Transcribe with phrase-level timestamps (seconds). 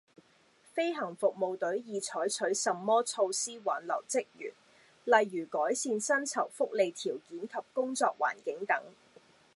[0.73, 4.51] 飛行服務隊已採取甚麼措施挽留職員，
[5.03, 8.81] 例如改善薪酬福利條件及工作環境等